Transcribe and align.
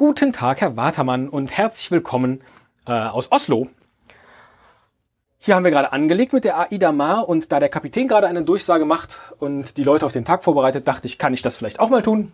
Guten 0.00 0.32
Tag, 0.32 0.62
Herr 0.62 0.78
Watermann, 0.78 1.28
und 1.28 1.50
herzlich 1.50 1.90
willkommen 1.90 2.40
äh, 2.86 2.92
aus 2.92 3.30
Oslo. 3.32 3.68
Hier 5.36 5.54
haben 5.54 5.64
wir 5.64 5.70
gerade 5.70 5.92
angelegt 5.92 6.32
mit 6.32 6.44
der 6.44 6.58
AIDA 6.58 6.90
Mar 6.90 7.28
und 7.28 7.52
da 7.52 7.60
der 7.60 7.68
Kapitän 7.68 8.08
gerade 8.08 8.26
eine 8.26 8.42
Durchsage 8.42 8.86
macht 8.86 9.20
und 9.40 9.76
die 9.76 9.84
Leute 9.84 10.06
auf 10.06 10.12
den 10.12 10.24
Tag 10.24 10.42
vorbereitet, 10.42 10.88
dachte 10.88 11.06
ich, 11.06 11.18
kann 11.18 11.34
ich 11.34 11.42
das 11.42 11.58
vielleicht 11.58 11.80
auch 11.80 11.90
mal 11.90 12.00
tun 12.00 12.32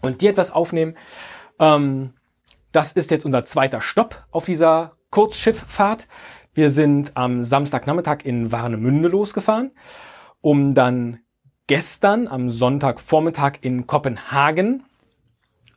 und 0.00 0.22
dir 0.22 0.30
etwas 0.30 0.50
aufnehmen. 0.50 0.96
Ähm, 1.60 2.14
das 2.72 2.90
ist 2.90 3.12
jetzt 3.12 3.24
unser 3.24 3.44
zweiter 3.44 3.80
Stopp 3.80 4.24
auf 4.32 4.46
dieser 4.46 4.96
Kurzschifffahrt. 5.10 6.08
Wir 6.52 6.68
sind 6.68 7.12
am 7.14 7.44
Samstagnachmittag 7.44 8.24
in 8.24 8.50
Warnemünde 8.50 9.08
losgefahren, 9.08 9.70
um 10.40 10.74
dann 10.74 11.20
gestern 11.68 12.26
am 12.26 12.50
Sonntagvormittag 12.50 13.58
in 13.60 13.86
Kopenhagen 13.86 14.82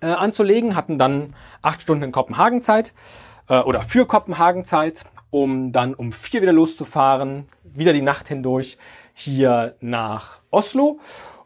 äh, 0.02 0.08
anzulegen, 0.08 0.76
hatten 0.76 0.98
dann 0.98 1.36
acht 1.62 1.82
Stunden 1.82 2.04
in 2.04 2.12
Kopenhagen 2.12 2.62
Zeit 2.62 2.94
äh, 3.48 3.60
oder 3.60 3.82
für 3.82 4.06
Kopenhagen 4.06 4.66
Zeit, 4.66 5.04
um 5.30 5.72
dann 5.72 5.94
um 5.94 6.12
vier 6.12 6.42
wieder 6.42 6.54
loszufahren, 6.54 7.46
wieder 7.64 7.94
die 7.94 8.02
Nacht 8.02 8.28
hindurch 8.28 8.78
hier 9.14 9.76
nach 9.80 10.40
Oslo. 10.50 11.00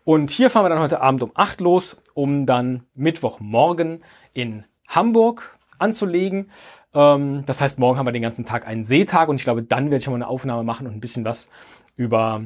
Und 0.04 0.30
hier 0.30 0.50
fahren 0.50 0.66
wir 0.66 0.70
dann 0.70 0.80
heute 0.80 1.02
Abend 1.02 1.23
um 1.23 1.31
acht 1.34 1.62
los, 1.62 1.98
um 2.14 2.45
dann 2.45 2.84
Mittwochmorgen 2.94 4.04
in 4.34 4.66
Hamburg 4.88 5.58
anzulegen. 5.80 6.52
Ähm, 6.94 7.44
das 7.45 7.62
heißt, 7.62 7.80
morgen 7.80 7.98
haben 7.98 8.06
wir 8.06 8.12
den 8.12 8.22
ganzen 8.22 8.45
Tag 8.45 8.67
einen 8.67 8.84
Seetag 8.84 9.30
und 9.30 9.36
ich 9.36 9.44
glaube, 9.44 9.64
dann 9.64 9.86
werde 9.86 9.98
ich 9.98 10.08
mal 10.08 10.16
eine 10.16 10.28
Aufnahme 10.28 10.64
machen 10.64 10.88
und 10.88 10.94
ein 10.94 11.02
bisschen 11.02 11.26
was 11.26 11.50
über 11.95 12.44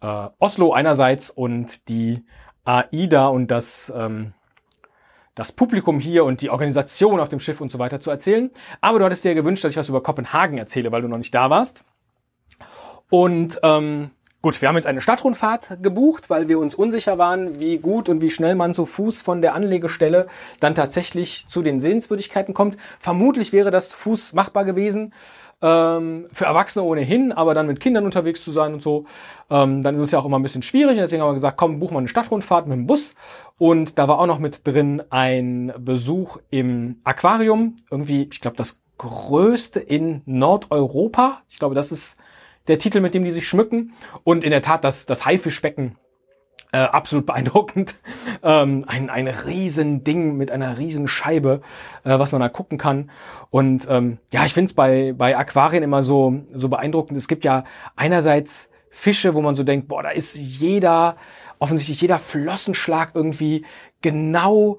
äh, 0.00 0.28
Oslo 0.38 0.72
einerseits 0.72 1.30
und 1.30 1.88
die 1.88 2.24
AIDA 2.64 3.28
und 3.28 3.50
das 3.50 3.92
ähm, 3.96 4.34
das 5.36 5.52
Publikum 5.52 6.00
hier 6.00 6.24
und 6.24 6.40
die 6.40 6.50
Organisation 6.50 7.20
auf 7.20 7.28
dem 7.28 7.38
Schiff 7.38 7.60
und 7.60 7.70
so 7.70 7.78
weiter 7.78 8.00
zu 8.00 8.10
erzählen. 8.10 8.50
Aber 8.80 8.98
du 8.98 9.04
hattest 9.04 9.22
dir 9.22 9.34
gewünscht, 9.34 9.62
dass 9.62 9.70
ich 9.70 9.76
was 9.76 9.88
über 9.88 10.02
Kopenhagen 10.02 10.58
erzähle, 10.58 10.90
weil 10.90 11.02
du 11.02 11.08
noch 11.08 11.18
nicht 11.18 11.34
da 11.34 11.50
warst. 11.50 11.84
Und 13.10 13.60
ähm, 13.62 14.10
gut, 14.46 14.62
wir 14.62 14.68
haben 14.68 14.76
jetzt 14.76 14.86
eine 14.86 15.00
Stadtrundfahrt 15.00 15.82
gebucht, 15.82 16.30
weil 16.30 16.46
wir 16.46 16.60
uns 16.60 16.76
unsicher 16.76 17.18
waren, 17.18 17.58
wie 17.58 17.78
gut 17.78 18.08
und 18.08 18.20
wie 18.20 18.30
schnell 18.30 18.54
man 18.54 18.74
zu 18.74 18.86
Fuß 18.86 19.20
von 19.20 19.42
der 19.42 19.54
Anlegestelle 19.54 20.28
dann 20.60 20.76
tatsächlich 20.76 21.48
zu 21.48 21.62
den 21.62 21.80
Sehenswürdigkeiten 21.80 22.54
kommt. 22.54 22.76
Vermutlich 23.00 23.52
wäre 23.52 23.72
das 23.72 23.88
zu 23.88 23.98
Fuß 23.98 24.34
machbar 24.34 24.64
gewesen 24.64 25.12
ähm, 25.62 26.28
für 26.32 26.44
Erwachsene 26.44 26.84
ohnehin, 26.84 27.32
aber 27.32 27.54
dann 27.54 27.66
mit 27.66 27.80
Kindern 27.80 28.04
unterwegs 28.04 28.44
zu 28.44 28.52
sein 28.52 28.72
und 28.72 28.82
so, 28.82 29.06
ähm, 29.50 29.82
dann 29.82 29.96
ist 29.96 30.02
es 30.02 30.12
ja 30.12 30.20
auch 30.20 30.24
immer 30.24 30.38
ein 30.38 30.44
bisschen 30.44 30.62
schwierig. 30.62 30.96
deswegen 30.96 31.22
haben 31.22 31.30
wir 31.30 31.34
gesagt, 31.34 31.56
komm, 31.56 31.80
buchen 31.80 31.94
wir 31.94 31.98
eine 31.98 32.06
Stadtrundfahrt 32.06 32.68
mit 32.68 32.76
dem 32.76 32.86
Bus. 32.86 33.14
Und 33.58 33.98
da 33.98 34.06
war 34.06 34.20
auch 34.20 34.26
noch 34.26 34.38
mit 34.38 34.64
drin 34.64 35.02
ein 35.10 35.72
Besuch 35.76 36.38
im 36.50 37.00
Aquarium. 37.02 37.74
Irgendwie, 37.90 38.28
ich 38.30 38.40
glaube, 38.40 38.56
das 38.56 38.78
größte 38.96 39.80
in 39.80 40.22
Nordeuropa. 40.24 41.40
Ich 41.48 41.58
glaube, 41.58 41.74
das 41.74 41.90
ist 41.90 42.16
der 42.68 42.78
Titel, 42.78 43.00
mit 43.00 43.14
dem 43.14 43.24
die 43.24 43.30
sich 43.30 43.48
schmücken. 43.48 43.92
Und 44.24 44.44
in 44.44 44.50
der 44.50 44.62
Tat, 44.62 44.84
das, 44.84 45.06
das 45.06 45.24
Haifischbecken 45.24 45.96
äh, 46.72 46.78
absolut 46.78 47.26
beeindruckend. 47.26 47.96
Ähm, 48.42 48.84
ein, 48.86 49.08
ein 49.08 49.26
riesen 49.28 50.04
Ding 50.04 50.36
mit 50.36 50.50
einer 50.52 50.78
riesen 50.78 51.08
Scheibe, 51.08 51.62
äh, 52.04 52.18
was 52.18 52.32
man 52.32 52.40
da 52.40 52.48
gucken 52.48 52.76
kann. 52.76 53.10
Und 53.50 53.86
ähm, 53.90 54.18
ja, 54.32 54.44
ich 54.44 54.52
finde 54.52 54.68
es 54.68 54.74
bei, 54.74 55.14
bei 55.16 55.36
Aquarien 55.36 55.82
immer 55.82 56.02
so, 56.02 56.42
so 56.52 56.68
beeindruckend. 56.68 57.18
Es 57.18 57.28
gibt 57.28 57.44
ja 57.44 57.64
einerseits 57.96 58.68
Fische, 58.90 59.34
wo 59.34 59.40
man 59.40 59.54
so 59.54 59.64
denkt, 59.64 59.88
boah, 59.88 60.02
da 60.02 60.10
ist 60.10 60.36
jeder, 60.36 61.16
offensichtlich 61.58 62.00
jeder 62.00 62.18
Flossenschlag 62.18 63.12
irgendwie 63.14 63.64
genau 64.00 64.78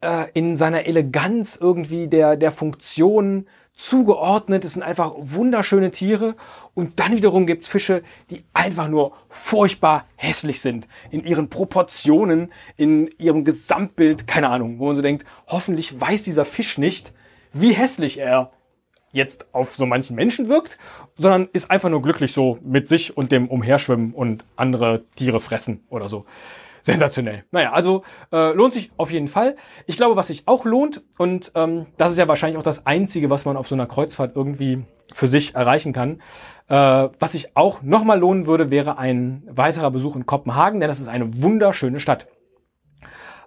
äh, 0.00 0.30
in 0.32 0.56
seiner 0.56 0.86
Eleganz 0.86 1.56
irgendwie 1.60 2.08
der, 2.08 2.36
der 2.36 2.50
Funktion 2.50 3.46
zugeordnet. 3.76 4.64
Es 4.64 4.72
sind 4.72 4.82
einfach 4.82 5.12
wunderschöne 5.16 5.90
Tiere. 5.92 6.34
Und 6.74 6.98
dann 6.98 7.12
wiederum 7.16 7.46
gibt's 7.46 7.68
Fische, 7.68 8.02
die 8.30 8.44
einfach 8.52 8.88
nur 8.88 9.12
furchtbar 9.28 10.06
hässlich 10.16 10.60
sind. 10.60 10.88
In 11.10 11.24
ihren 11.24 11.48
Proportionen, 11.48 12.52
in 12.76 13.08
ihrem 13.18 13.44
Gesamtbild, 13.44 14.26
keine 14.26 14.48
Ahnung, 14.48 14.78
wo 14.78 14.86
man 14.86 14.96
so 14.96 15.02
denkt, 15.02 15.24
hoffentlich 15.46 16.00
weiß 16.00 16.24
dieser 16.24 16.44
Fisch 16.44 16.78
nicht, 16.78 17.12
wie 17.52 17.72
hässlich 17.72 18.18
er 18.18 18.50
jetzt 19.12 19.46
auf 19.54 19.74
so 19.74 19.86
manchen 19.86 20.16
Menschen 20.16 20.48
wirkt, 20.48 20.78
sondern 21.16 21.48
ist 21.52 21.70
einfach 21.70 21.88
nur 21.88 22.02
glücklich 22.02 22.32
so 22.32 22.58
mit 22.62 22.88
sich 22.88 23.16
und 23.16 23.32
dem 23.32 23.48
Umherschwimmen 23.48 24.12
und 24.12 24.44
andere 24.56 25.04
Tiere 25.16 25.40
fressen 25.40 25.84
oder 25.88 26.08
so. 26.08 26.26
Sensationell. 26.86 27.44
Naja, 27.50 27.72
also 27.72 28.04
äh, 28.32 28.52
lohnt 28.52 28.72
sich 28.72 28.92
auf 28.96 29.10
jeden 29.10 29.26
Fall. 29.26 29.56
Ich 29.86 29.96
glaube, 29.96 30.14
was 30.14 30.28
sich 30.28 30.46
auch 30.46 30.64
lohnt, 30.64 31.02
und 31.18 31.50
ähm, 31.56 31.86
das 31.96 32.12
ist 32.12 32.18
ja 32.18 32.28
wahrscheinlich 32.28 32.58
auch 32.58 32.62
das 32.62 32.86
Einzige, 32.86 33.28
was 33.28 33.44
man 33.44 33.56
auf 33.56 33.66
so 33.66 33.74
einer 33.74 33.86
Kreuzfahrt 33.86 34.36
irgendwie 34.36 34.84
für 35.12 35.26
sich 35.26 35.56
erreichen 35.56 35.92
kann. 35.92 36.22
Äh, 36.68 37.08
was 37.18 37.32
sich 37.32 37.56
auch 37.56 37.82
nochmal 37.82 38.20
lohnen 38.20 38.46
würde, 38.46 38.70
wäre 38.70 38.98
ein 38.98 39.42
weiterer 39.50 39.90
Besuch 39.90 40.14
in 40.14 40.26
Kopenhagen, 40.26 40.78
denn 40.78 40.88
das 40.88 41.00
ist 41.00 41.08
eine 41.08 41.42
wunderschöne 41.42 41.98
Stadt. 41.98 42.28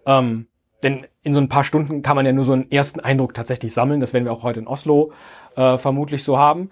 Ähm, 0.06 0.48
denn 0.84 1.08
in 1.24 1.32
so 1.32 1.40
ein 1.40 1.48
paar 1.48 1.64
Stunden 1.64 2.02
kann 2.02 2.18
man 2.18 2.26
ja 2.26 2.34
nur 2.34 2.44
so 2.44 2.52
einen 2.52 2.70
ersten 2.70 3.00
Eindruck 3.00 3.34
tatsächlich 3.34 3.74
sammeln. 3.74 4.02
Das 4.02 4.14
werden 4.14 4.26
wir 4.26 4.34
auch 4.34 4.44
heute 4.44 4.60
in 4.60 4.68
Oslo 4.68 5.14
äh, 5.56 5.78
vermutlich 5.78 6.26
so 6.26 6.38
haben. 6.38 6.72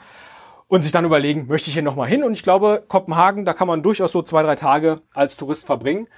Und 0.67 0.81
sich 0.81 0.91
dann 0.91 1.05
überlegen, 1.05 1.47
möchte 1.47 1.69
ich 1.69 1.75
hier 1.75 1.83
nochmal 1.83 2.09
hin? 2.09 2.25
Und 2.25 2.33
ich 2.33 2.43
glaube, 2.43 2.83
Kopenhagen, 2.89 3.45
da 3.45 3.53
kann 3.53 3.69
man 3.69 3.83
durchaus 3.83 4.11
so 4.11 4.21
zwei, 4.21 4.43
drei 4.43 4.55
Tage 4.55 5.01
als 5.13 5.37
Tourist 5.37 5.65
verbringen. 5.65 6.09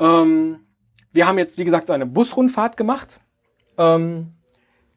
Ähm, 0.00 0.60
wir 1.12 1.26
haben 1.26 1.38
jetzt, 1.38 1.58
wie 1.58 1.64
gesagt, 1.64 1.90
eine 1.90 2.06
Busrundfahrt 2.06 2.76
gemacht. 2.76 3.20
Ähm, 3.78 4.32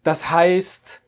das 0.04 0.30
heißt, 0.30 1.02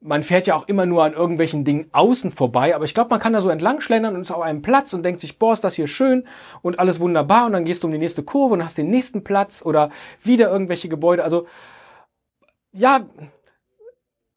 man 0.00 0.22
fährt 0.22 0.46
ja 0.46 0.54
auch 0.54 0.68
immer 0.68 0.86
nur 0.86 1.04
an 1.04 1.12
irgendwelchen 1.12 1.64
Dingen 1.64 1.88
außen 1.92 2.30
vorbei, 2.30 2.74
aber 2.74 2.84
ich 2.84 2.94
glaube, 2.94 3.10
man 3.10 3.18
kann 3.18 3.32
da 3.32 3.40
so 3.40 3.48
entlang 3.48 3.80
schlendern 3.80 4.14
und 4.14 4.22
ist 4.22 4.30
auf 4.30 4.42
einem 4.42 4.62
Platz 4.62 4.92
und 4.92 5.02
denkt 5.02 5.20
sich, 5.20 5.38
boah, 5.38 5.52
ist 5.52 5.64
das 5.64 5.74
hier 5.74 5.88
schön 5.88 6.24
und 6.62 6.78
alles 6.78 7.00
wunderbar 7.00 7.46
und 7.46 7.52
dann 7.52 7.64
gehst 7.64 7.82
du 7.82 7.88
um 7.88 7.92
die 7.92 7.98
nächste 7.98 8.22
Kurve 8.22 8.54
und 8.54 8.64
hast 8.64 8.78
den 8.78 8.90
nächsten 8.90 9.24
Platz 9.24 9.62
oder 9.64 9.90
wieder 10.22 10.50
irgendwelche 10.50 10.88
Gebäude. 10.88 11.24
Also, 11.24 11.46
ja, 12.72 13.06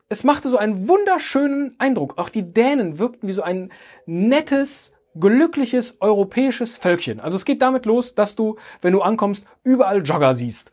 es 0.10 0.24
machte 0.24 0.50
so 0.50 0.58
einen 0.58 0.88
wunderschönen 0.88 1.76
Eindruck. 1.78 2.18
Auch 2.18 2.30
die 2.30 2.52
Dänen 2.52 2.98
wirkten 2.98 3.28
wie 3.28 3.34
so 3.34 3.44
ein 3.44 3.72
nettes, 4.06 4.92
glückliches 5.20 5.98
europäisches 6.00 6.78
Völkchen. 6.78 7.20
Also 7.20 7.36
es 7.36 7.46
geht 7.46 7.62
damit 7.62 7.86
los, 7.86 8.16
dass 8.16 8.36
du, 8.36 8.58
wenn 8.82 8.94
du 8.94 9.02
ankommst, 9.02 9.46
überall 9.64 10.02
Jogger 10.04 10.36
siehst. 10.36 10.72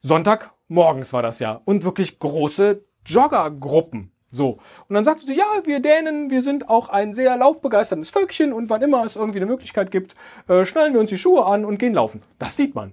Sonntag 0.00 0.52
morgens 0.68 1.12
war 1.12 1.22
das 1.22 1.38
ja. 1.38 1.60
Und 1.64 1.84
wirklich 1.84 2.18
große 2.18 2.84
Joggergruppen. 3.06 4.12
So. 4.30 4.58
Und 4.88 4.94
dann 4.94 5.04
sagst 5.04 5.28
du, 5.28 5.32
ja, 5.32 5.44
wir 5.64 5.80
Dänen, 5.80 6.28
wir 6.28 6.42
sind 6.42 6.68
auch 6.68 6.88
ein 6.88 7.12
sehr 7.12 7.36
laufbegeistertes 7.36 8.10
Völkchen 8.10 8.52
und 8.52 8.68
wann 8.68 8.82
immer 8.82 9.04
es 9.04 9.16
irgendwie 9.16 9.38
eine 9.38 9.46
Möglichkeit 9.46 9.90
gibt, 9.90 10.14
äh, 10.48 10.66
schnallen 10.66 10.92
wir 10.92 11.00
uns 11.00 11.10
die 11.10 11.18
Schuhe 11.18 11.46
an 11.46 11.64
und 11.64 11.78
gehen 11.78 11.94
laufen. 11.94 12.22
Das 12.38 12.56
sieht 12.56 12.74
man. 12.74 12.92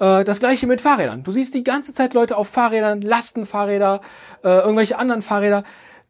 Äh, 0.00 0.24
das 0.24 0.40
gleiche 0.40 0.66
mit 0.66 0.80
Fahrrädern. 0.80 1.22
Du 1.22 1.30
siehst 1.30 1.54
die 1.54 1.62
ganze 1.62 1.94
Zeit 1.94 2.14
Leute 2.14 2.36
auf 2.36 2.48
Fahrrädern, 2.48 3.00
Lastenfahrräder, 3.00 4.00
äh, 4.42 4.48
irgendwelche 4.48 4.98
anderen 4.98 5.22
Fahrräder. 5.22 5.62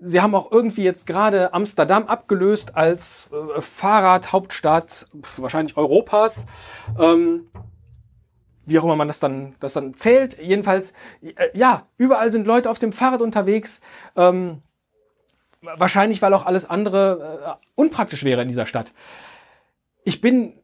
Sie 0.04 0.20
haben 0.20 0.34
auch 0.34 0.50
irgendwie 0.50 0.82
jetzt 0.82 1.06
gerade 1.06 1.54
Amsterdam 1.54 2.06
abgelöst 2.06 2.74
als 2.74 3.30
äh, 3.32 3.60
Fahrradhauptstadt 3.60 5.06
wahrscheinlich 5.36 5.76
Europas. 5.76 6.44
Ähm, 6.98 7.46
wie 8.66 8.78
auch 8.80 8.84
immer 8.84 8.96
man 8.96 9.06
das 9.06 9.20
dann, 9.20 9.54
das 9.60 9.74
dann 9.74 9.94
zählt. 9.94 10.38
Jedenfalls, 10.40 10.92
äh, 11.22 11.32
ja, 11.54 11.86
überall 11.98 12.32
sind 12.32 12.48
Leute 12.48 12.68
auf 12.68 12.80
dem 12.80 12.92
Fahrrad 12.92 13.22
unterwegs. 13.22 13.80
Ähm, 14.16 14.62
wahrscheinlich, 15.60 16.20
weil 16.20 16.34
auch 16.34 16.46
alles 16.46 16.68
andere 16.68 17.58
äh, 17.60 17.66
unpraktisch 17.76 18.24
wäre 18.24 18.42
in 18.42 18.48
dieser 18.48 18.66
Stadt. 18.66 18.92
Ich 20.04 20.20
bin, 20.20 20.54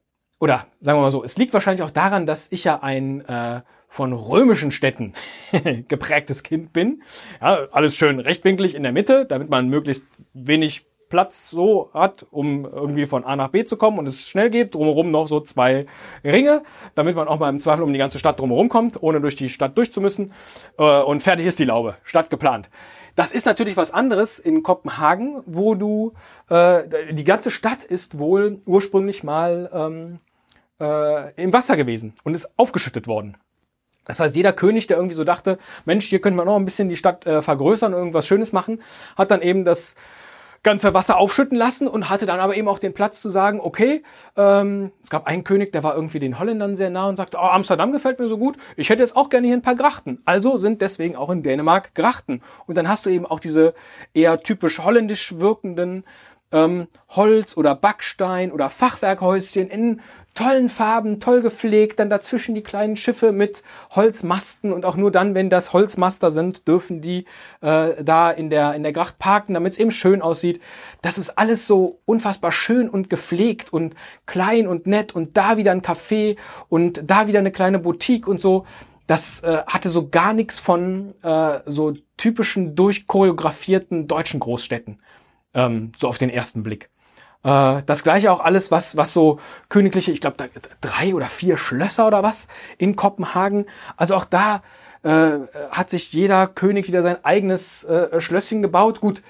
oder 0.41 0.66
sagen 0.81 0.99
wir 0.99 1.03
mal 1.03 1.10
so, 1.10 1.25
es 1.25 1.37
liegt 1.37 1.53
wahrscheinlich 1.53 1.82
auch 1.82 1.91
daran, 1.91 2.26
dass 2.26 2.49
ich 2.50 2.65
ja 2.65 2.81
ein 2.82 3.25
äh, 3.26 3.63
von 3.89 4.13
römischen 4.13 4.71
Städten 4.71 5.15
geprägtes 5.89 6.42
Kind 6.42 6.72
bin. 6.72 7.03
Ja, 7.41 7.66
alles 7.72 7.97
schön 7.97 8.21
rechtwinklig 8.21 8.74
in 8.74 8.83
der 8.83 8.92
Mitte, 8.92 9.24
damit 9.27 9.48
man 9.51 9.68
möglichst 9.68 10.04
wenig 10.34 10.86
Platz 11.09 11.48
so 11.48 11.91
hat, 11.95 12.27
um 12.30 12.65
irgendwie 12.66 13.07
von 13.07 13.24
A 13.24 13.34
nach 13.34 13.48
B 13.48 13.65
zu 13.65 13.77
kommen 13.77 13.98
und 13.98 14.07
es 14.07 14.28
schnell 14.28 14.51
geht. 14.51 14.74
Drumherum 14.74 15.10
noch 15.10 15.27
so 15.27 15.41
zwei 15.41 15.86
Ringe, 16.22 16.63
damit 16.95 17.16
man 17.16 17.28
auch 17.28 17.39
mal 17.39 17.48
im 17.48 17.60
Zweifel 17.60 17.83
um 17.83 17.92
die 17.92 17.98
ganze 17.98 18.18
Stadt 18.18 18.39
drumherum 18.39 18.68
kommt, 18.68 19.03
ohne 19.03 19.21
durch 19.21 19.36
die 19.36 19.48
Stadt 19.48 19.77
durchzumüssen. 19.77 20.33
Äh, 20.78 21.03
und 21.03 21.22
fertig 21.22 21.47
ist 21.47 21.59
die 21.59 21.65
Laube. 21.65 21.97
Stadt 22.04 22.30
geplant. 22.30 22.68
Das 23.16 23.33
ist 23.33 23.47
natürlich 23.47 23.77
was 23.77 23.91
anderes 23.91 24.39
in 24.39 24.63
Kopenhagen, 24.63 25.42
wo 25.47 25.74
du 25.74 26.13
äh, 26.51 26.84
die 27.13 27.24
ganze 27.24 27.51
Stadt 27.51 27.83
ist 27.83 28.18
wohl 28.18 28.60
ursprünglich 28.66 29.24
mal 29.24 29.71
ähm, 29.72 30.21
äh, 30.80 31.33
im 31.42 31.53
Wasser 31.53 31.77
gewesen 31.77 32.15
und 32.25 32.34
ist 32.34 32.48
aufgeschüttet 32.57 33.07
worden. 33.07 33.36
Das 34.04 34.21
heißt, 34.21 34.36
jeder 34.36 34.54
König, 34.54 34.86
der 34.86 34.97
irgendwie 34.97 35.15
so 35.15 35.25
dachte, 35.25 35.59
Mensch, 35.84 36.07
hier 36.07 36.21
könnte 36.21 36.36
man 36.36 36.47
noch 36.47 36.57
ein 36.57 36.65
bisschen 36.65 36.89
die 36.89 36.97
Stadt 36.97 37.27
äh, 37.27 37.42
vergrößern, 37.42 37.92
irgendwas 37.92 38.27
Schönes 38.27 38.53
machen, 38.53 38.83
hat 39.16 39.30
dann 39.30 39.42
eben 39.42 39.65
das 39.65 39.95
ganze 40.63 40.95
Wasser 40.95 41.19
aufschütten 41.19 41.57
lassen 41.57 41.86
und 41.86 42.10
hatte 42.10 42.27
dann 42.27 42.41
aber 42.41 42.57
eben 42.57 42.69
auch 42.69 42.78
den 42.78 42.95
Platz 42.95 43.21
zu 43.21 43.30
sagen, 43.30 43.60
okay, 43.60 44.03
ähm, 44.36 44.92
es 45.03 45.10
gab 45.10 45.27
einen 45.27 45.45
König, 45.45 45.72
der 45.72 45.84
war 45.84 45.95
irgendwie 45.95 46.19
den 46.19 46.39
Holländern 46.39 46.75
sehr 46.75 46.91
nah 46.91 47.09
und 47.09 47.16
sagte, 47.16 47.39
oh, 47.39 47.47
Amsterdam 47.47 47.92
gefällt 47.92 48.19
mir 48.19 48.28
so 48.28 48.39
gut, 48.39 48.57
ich 48.77 48.91
hätte 48.91 49.03
jetzt 49.03 49.16
auch 49.16 49.30
gerne 49.30 49.47
hier 49.47 49.57
ein 49.57 49.63
paar 49.63 49.77
Grachten. 49.77 50.21
Also 50.25 50.57
sind 50.57 50.83
deswegen 50.83 51.16
auch 51.16 51.30
in 51.30 51.42
Dänemark 51.42 51.95
Grachten. 51.95 52.42
Und 52.66 52.77
dann 52.77 52.89
hast 52.89 53.07
du 53.07 53.10
eben 53.10 53.27
auch 53.27 53.41
diese 53.41 53.75
eher 54.15 54.42
typisch 54.42 54.80
holländisch 54.80 55.39
wirkenden 55.39 56.04
ähm, 56.53 56.89
Holz 57.09 57.56
oder 57.56 57.74
Backstein 57.74 58.53
oder 58.53 58.71
Fachwerkhäuschen 58.71 59.68
in 59.68 60.00
tollen 60.39 60.68
Farben, 60.68 61.18
toll 61.18 61.42
gepflegt, 61.42 61.98
dann 61.98 62.10
dazwischen 62.10 62.54
die 62.54 62.62
kleinen 62.62 62.97
Schiffe 62.97 63.33
mit 63.33 63.65
Holzmasten 63.91 64.72
und 64.72 64.84
auch 64.84 64.97
nur 64.97 65.10
dann, 65.10 65.34
wenn 65.34 65.50
das 65.50 65.72
Holzmaster 65.72 66.30
sind, 66.30 66.68
dürfen 66.68 67.00
die 67.00 67.24
äh, 67.60 68.04
da 68.04 68.30
in 68.30 68.48
der, 68.48 68.74
in 68.74 68.84
der 68.84 68.92
Gracht 68.92 69.18
parken, 69.18 69.54
damit 69.54 69.72
es 69.72 69.80
eben 69.80 69.91
schön 69.91 70.22
aussieht. 70.22 70.60
Das 71.03 71.18
ist 71.18 71.30
alles 71.39 71.66
so 71.66 71.98
unfassbar 72.04 72.53
schön 72.53 72.89
und 72.89 73.10
gepflegt 73.10 73.72
und 73.72 73.97
klein 74.27 74.68
und 74.68 74.86
nett 74.86 75.12
und 75.12 75.36
da 75.36 75.56
wieder 75.56 75.72
ein 75.72 75.83
Café 75.83 76.36
und 76.68 77.03
da 77.04 77.27
wieder 77.27 77.41
eine 77.41 77.51
kleine 77.51 77.80
Boutique 77.80 78.28
und 78.28 78.41
so. 78.41 78.65
Das 79.09 79.42
äh, 79.42 79.62
hatte 79.66 79.89
so 79.89 80.09
gar 80.09 80.34
nichts 80.34 80.59
von 80.59 81.15
äh, 81.22 81.60
so 81.66 81.94
typischen 82.16 82.77
durchchoreografierten 82.77 84.06
deutschen 84.06 84.39
Großstädten, 84.39 85.01
ähm, 85.54 85.92
so 85.97 86.09
auf 86.09 86.18
den 86.18 86.30
ersten 86.30 86.62
Blick. 86.62 86.91
Äh, 87.45 87.83
das 87.86 88.03
gleiche 88.03 88.33
auch 88.33 88.41
alles, 88.41 88.71
was, 88.71 88.97
was 88.97 89.12
so 89.12 89.39
königliche, 89.68 90.12
ich 90.12 90.21
glaube, 90.21 90.36
drei 90.80 91.15
oder 91.15 91.27
vier 91.27 91.56
Schlösser 91.56 92.06
oder 92.06 92.22
was 92.22 92.48
in 92.78 92.97
Kopenhagen. 92.97 93.66
Also 93.97 94.15
auch 94.15 94.24
da 94.24 94.62
äh, 95.03 95.39
hat 95.71 95.91
sich 95.91 96.12
jeder 96.12 96.47
König 96.47 96.89
wieder 96.89 97.03
sein 97.03 97.24
eigenes 97.24 97.84
äh, 97.84 98.21
Schlösschen 98.21 98.62
gebaut. 98.62 99.00
Gut, 99.00 99.22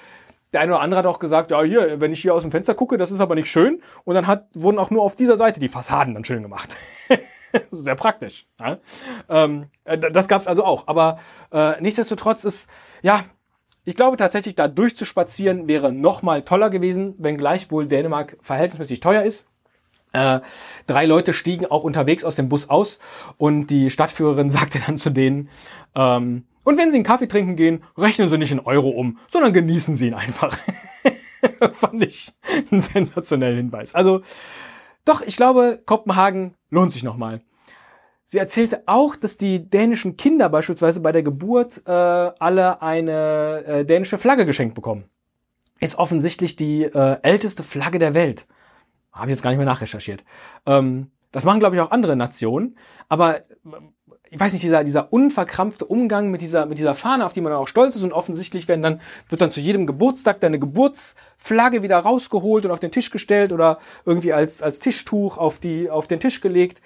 der 0.53 0.63
eine 0.63 0.73
oder 0.73 0.81
andere 0.81 0.99
hat 1.01 1.07
auch 1.07 1.19
gesagt, 1.19 1.51
ja, 1.51 1.63
hier, 1.63 2.01
wenn 2.01 2.13
ich 2.13 2.23
hier 2.23 2.35
aus 2.35 2.43
dem 2.43 2.51
Fenster 2.51 2.75
gucke, 2.75 2.97
das 2.97 3.11
ist 3.11 3.21
aber 3.21 3.35
nicht 3.35 3.51
schön. 3.51 3.83
Und 4.05 4.15
dann 4.15 4.27
hat, 4.27 4.47
wurden 4.55 4.79
auch 4.79 4.91
nur 4.91 5.03
auf 5.03 5.17
dieser 5.17 5.37
Seite 5.37 5.61
die 5.61 5.69
Fassaden 5.69 6.15
dann 6.15 6.25
schön 6.25 6.43
gemacht. 6.43 6.75
Sehr 7.71 7.95
praktisch. 7.95 8.47
Ja? 8.59 8.79
Ähm, 9.29 9.67
äh, 9.85 9.99
das 9.99 10.29
gab's 10.29 10.47
also 10.47 10.65
auch. 10.65 10.87
Aber 10.87 11.19
äh, 11.53 11.81
nichtsdestotrotz 11.81 12.45
ist, 12.45 12.69
ja, 13.03 13.25
ich 13.89 13.97
glaube 13.97 14.19
tatsächlich, 14.19 14.55
da 14.55 14.69
durchzuspazieren 14.69 15.67
wäre 15.67 15.95
noch 15.95 16.21
mal 16.21 16.43
toller 16.43 16.69
gewesen, 16.69 17.15
wenngleich 17.17 17.71
wohl 17.71 17.87
Dänemark 17.87 18.37
verhältnismäßig 18.43 19.01
teuer 19.01 19.23
ist. 19.23 19.47
Äh, 20.13 20.41
drei 20.87 21.07
Leute 21.07 21.33
stiegen 21.33 21.65
auch 21.65 21.85
unterwegs 21.85 22.23
aus 22.23 22.35
dem 22.35 22.51
Bus 22.51 22.69
aus 22.69 22.99
und 23.39 23.69
die 23.69 23.89
Stadtführerin 23.89 24.51
sagte 24.51 24.79
dann 24.87 24.99
zu 24.99 25.09
denen, 25.09 25.49
ähm, 25.95 26.45
und 26.65 26.77
wenn 26.77 26.91
Sie 26.91 26.99
einen 26.99 27.05
Kaffee 27.05 27.29
trinken 27.29 27.57
gehen, 27.57 27.83
rechnen 27.97 28.29
Sie 28.29 28.37
nicht 28.37 28.53
in 28.53 28.61
Euro 28.61 28.91
um, 28.91 29.17
sondern 29.29 29.55
genießen 29.55 29.97
Sie 29.97 30.09
ihn 30.09 30.15
einfach. 30.15 30.59
Fand 31.73 32.05
ich 32.05 32.35
einen 32.71 32.83
sensationellen 32.83 33.57
Hinweis. 33.57 33.95
Also, 33.95 34.21
doch, 35.07 35.23
ich 35.23 35.37
glaube, 35.37 35.81
Kopenhagen 35.87 36.57
lohnt 36.69 36.93
sich 36.93 37.05
nochmal. 37.05 37.41
Sie 38.31 38.37
erzählte 38.37 38.83
auch, 38.85 39.17
dass 39.17 39.39
die 39.39 39.71
dänischen 39.71 40.19
Kinder 40.19 40.51
beispielsweise 40.51 41.01
bei 41.01 41.13
der 41.13 41.23
Geburt 41.23 41.81
äh, 41.87 41.91
alle 41.91 42.83
eine 42.83 43.65
äh, 43.65 43.85
dänische 43.87 44.19
Flagge 44.19 44.45
geschenkt 44.45 44.75
bekommen. 44.75 45.05
Ist 45.81 45.97
offensichtlich 45.97 46.55
die 46.55 46.83
äh, 46.83 47.17
älteste 47.23 47.63
Flagge 47.63 47.99
der 47.99 48.13
Welt. 48.13 48.47
Habe 49.13 49.29
ich 49.29 49.31
jetzt 49.31 49.43
gar 49.43 49.49
nicht 49.49 49.57
mehr 49.57 49.65
nachrecherchiert. 49.65 50.25
Ähm, 50.67 51.11
das 51.33 51.47
machen, 51.47 51.59
glaube 51.59 51.77
ich, 51.77 51.81
auch 51.81 51.91
andere 51.91 52.17
Nationen. 52.17 52.77
Aber 53.09 53.39
äh, 53.39 53.43
ich 54.29 54.39
weiß 54.39 54.53
nicht, 54.53 54.63
dieser, 54.63 54.85
dieser 54.85 55.11
unverkrampfte 55.11 55.87
Umgang 55.87 56.31
mit 56.31 56.43
dieser, 56.43 56.67
mit 56.67 56.77
dieser 56.77 56.95
Fahne, 56.95 57.25
auf 57.25 57.33
die 57.33 57.41
man 57.41 57.55
auch 57.55 57.67
stolz 57.67 57.97
ist 57.97 58.03
und 58.03 58.13
offensichtlich 58.13 58.69
werden 58.69 58.83
dann, 58.83 59.01
wird 59.31 59.41
dann 59.41 59.53
zu 59.53 59.61
jedem 59.61 59.87
Geburtstag 59.87 60.41
deine 60.41 60.59
Geburtsflagge 60.59 61.83
wieder 61.83 61.97
rausgeholt 61.97 62.67
und 62.67 62.73
auf 62.73 62.81
den 62.81 62.93
Tisch 62.93 63.11
gestellt 63.11 63.55
oder 63.55 63.79
irgendwie 64.05 64.35
als, 64.35 64.61
als 64.61 64.81
Tischtuch 64.81 65.39
auf 65.39 65.61
die, 65.61 65.89
auf 65.89 66.09
den 66.09 66.21
Tisch 66.21 66.43
gelegt 66.43 66.83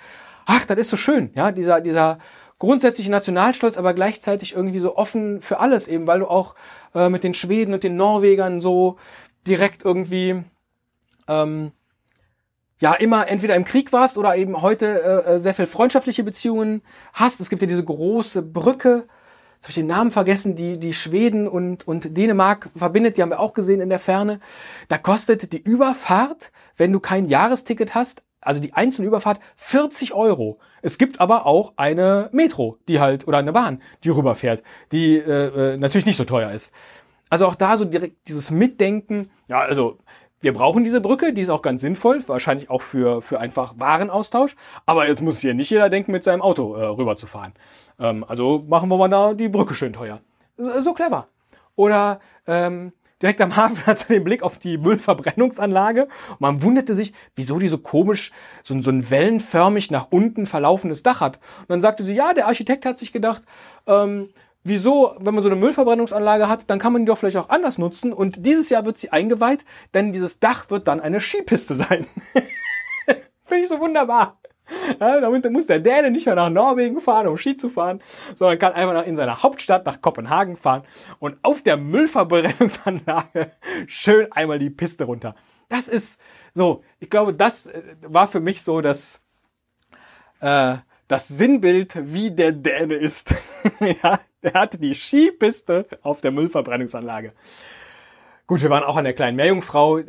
ach, 0.47 0.65
das 0.67 0.79
ist 0.79 0.91
so 0.91 0.97
schön, 0.97 1.31
ja, 1.35 1.53
dieser, 1.53 1.81
dieser 1.81 2.19
grundsätzliche 2.62 3.11
Nationalstolz, 3.11 3.77
aber 3.77 3.93
gleichzeitig 3.93 4.55
irgendwie 4.55 4.79
so 4.79 4.97
offen 4.97 5.41
für 5.41 5.59
alles 5.59 5.89
eben, 5.89 6.06
weil 6.06 6.21
du 6.21 6.29
auch 6.29 6.55
äh, 6.94 7.09
mit 7.09 7.25
den 7.25 7.35
Schweden 7.35 7.75
und 7.75 7.83
den 7.83 7.97
Norwegern 7.97 8.61
so 8.61 8.99
direkt 9.47 9.85
irgendwie 9.85 10.44
ähm, 11.27 11.73
ja 12.79 12.94
immer 12.94 13.27
entweder 13.27 13.56
im 13.56 13.65
Krieg 13.65 13.93
warst 13.93 14.17
oder 14.17 14.37
eben 14.37 14.62
heute 14.62 14.87
äh, 15.27 15.35
äh 15.35 15.39
sehr 15.41 15.55
viel 15.55 15.67
freundschaftliche 15.67 16.23
Beziehungen 16.23 16.83
hast. 17.12 17.41
Es 17.41 17.50
gibt 17.50 17.62
ja 17.62 17.69
diese 17.69 17.83
große 17.85 18.43
Brücke, 18.43 19.09
jetzt 19.55 19.65
habe 19.65 19.71
ich 19.71 19.75
den 19.75 19.88
Namen 19.88 20.12
vergessen, 20.12 20.55
die 20.55 20.79
die 20.79 20.95
Schweden 20.95 21.49
und 21.49 21.88
und 21.88 22.17
Dänemark 22.17 22.71
verbindet. 22.77 23.17
Die 23.17 23.23
haben 23.23 23.31
wir 23.31 23.41
auch 23.41 23.55
gesehen 23.55 23.81
in 23.81 23.88
der 23.88 23.99
Ferne. 23.99 24.38
Da 24.87 24.99
kostet 24.99 25.53
die 25.53 25.61
Überfahrt, 25.61 26.53
wenn 26.77 26.93
du 26.93 27.00
kein 27.00 27.27
Jahresticket 27.27 27.97
hast, 27.97 28.23
also 28.43 28.61
die 28.61 28.75
einzelne 28.75 29.09
Überfahrt 29.09 29.41
40 29.56 30.12
Euro. 30.12 30.59
Es 30.83 30.99
gibt 30.99 31.21
aber 31.21 31.47
auch 31.47 31.73
eine 31.77 32.29
Metro, 32.33 32.77
die 32.89 33.00
halt, 33.00 33.27
oder 33.27 33.39
eine 33.39 33.53
Bahn, 33.53 33.81
die 34.05 34.11
rüberfährt, 34.11 34.62
die 34.91 35.17
äh, 35.17 35.75
äh, 35.75 35.77
natürlich 35.77 36.06
nicht 36.06 36.17
so 36.17 36.25
teuer 36.25 36.50
ist. 36.50 36.73
Also 37.31 37.47
auch 37.47 37.55
da 37.55 37.77
so 37.77 37.85
direkt 37.85 38.29
dieses 38.29 38.50
Mitdenken, 38.50 39.31
ja, 39.49 39.61
also 39.61 39.99
wir 40.41 40.53
brauchen 40.53 40.83
diese 40.85 41.00
Brücke, 41.00 41.33
die 41.33 41.41
ist 41.41 41.50
auch 41.50 41.62
ganz 41.62 41.81
sinnvoll, 41.81 42.23
wahrscheinlich 42.27 42.69
auch 42.69 42.83
für, 42.83 43.23
für 43.23 43.39
einfach 43.39 43.75
Warenaustausch, 43.79 44.56
aber 44.85 45.06
jetzt 45.06 45.23
muss 45.23 45.38
hier 45.38 45.55
nicht 45.55 45.71
jeder 45.71 45.88
denken, 45.88 46.12
mit 46.12 46.25
seinem 46.25 46.43
Auto 46.43 46.75
äh, 46.75 46.85
rüberzufahren. 46.85 47.53
Ähm, 47.99 48.25
also 48.27 48.65
machen 48.69 48.91
wir 48.91 48.99
mal 48.99 49.09
da 49.09 49.35
die 49.35 49.49
Brücke 49.49 49.75
schön 49.75 49.93
teuer. 49.93 50.21
So 50.56 50.93
clever. 50.93 51.29
Oder 51.77 52.19
ähm, 52.47 52.93
direkt 53.23 53.41
am 53.41 53.57
Hafen 53.57 53.87
hat 53.87 54.03
er 54.03 54.17
den 54.17 54.25
Blick 54.25 54.43
auf 54.43 54.59
die 54.59 54.77
Müllverbrennungsanlage 54.77 56.09
und 56.31 56.41
man 56.41 56.63
wunderte 56.63 56.95
sich, 56.95 57.13
wieso 57.37 57.59
die 57.59 57.69
so 57.69 57.79
komisch, 57.79 58.33
so, 58.63 58.79
so 58.83 58.91
ein 58.91 59.11
wellenförmig 59.11 59.91
nach 59.91 60.09
unten 60.11 60.47
verlaufendes 60.47 61.03
Dach 61.03 61.21
hat. 61.21 61.39
Und 61.61 61.71
dann 61.71 61.81
sagte 61.81 62.05
sie, 62.05 62.15
ja, 62.15 62.35
der 62.35 62.47
Architekt 62.47 62.85
hat 62.85 62.99
sich 62.99 63.13
gedacht, 63.13 63.43
ähm, 63.87 64.29
wieso, 64.65 65.15
wenn 65.19 65.35
man 65.35 65.43
so 65.43 65.49
eine 65.49 65.59
Müllverbrennungsanlage 65.59 66.49
hat, 66.49 66.69
dann 66.69 66.79
kann 66.79 66.93
man 66.93 67.03
die 67.03 67.07
doch 67.07 67.19
vielleicht 67.19 67.37
auch 67.37 67.49
anders 67.49 67.79
nutzen. 67.79 68.13
Und 68.13 68.45
dieses 68.45 68.69
Jahr 68.69 68.85
wird 68.85 68.99
sie 68.99 69.11
eingeweiht, 69.11 69.65
denn 69.95 70.13
dieses 70.13 70.41
Dach 70.41 70.71
wird 70.71 70.89
dann 70.89 71.01
eine 71.01 71.21
Skipiste 71.21 71.75
sein. 71.75 72.07
Finde 73.47 73.65
ich 73.65 73.69
so 73.69 73.81
wunderbar. 73.81 74.39
Ja, 75.00 75.20
damit 75.20 75.50
muss 75.50 75.67
der 75.67 75.81
Däne 75.81 76.11
nicht 76.11 76.26
mehr 76.26 76.35
nach 76.35 76.49
Norwegen 76.49 77.00
fahren, 77.00 77.26
um 77.26 77.37
Ski 77.37 77.56
zu 77.56 77.69
fahren, 77.69 78.00
sondern 78.35 78.59
kann 78.59 78.73
einfach 78.73 79.06
in 79.06 79.17
seiner 79.17 79.43
Hauptstadt 79.43 79.85
nach 79.87 80.00
Kopenhagen 80.00 80.56
fahren 80.56 80.82
und 81.19 81.37
auf 81.43 81.62
der 81.62 81.76
Müllverbrennungsanlage 81.76 83.53
schön 83.87 84.31
einmal 84.32 84.59
die 84.59 84.70
Piste 84.70 85.05
runter. 85.05 85.35
Das 85.69 85.88
ist 85.88 86.20
so, 86.55 86.85
ich 87.00 87.11
glaube, 87.11 87.35
das 87.35 87.67
äh, 87.67 87.82
war 88.03 88.26
für 88.26 88.41
mich 88.41 88.62
so 88.62 88.81
das, 88.81 89.20
äh, 90.41 90.76
das 91.09 91.29
Sinnbild, 91.29 91.94
wie 92.12 92.31
der 92.31 92.53
Däne 92.53 92.94
ist. 92.94 93.35
ja, 93.81 94.21
er 94.42 94.54
hatte 94.54 94.78
die 94.78 94.95
Skipiste 94.95 95.87
auf 96.02 96.21
der 96.21 96.31
Müllverbrennungsanlage. 96.31 97.33
Gut, 98.47 98.62
wir 98.62 98.71
waren 98.71 98.85
auch 98.85 98.97
an 98.97 99.04
der 99.04 99.14
kleinen 99.14 99.37
Meerjungfrau. 99.37 100.00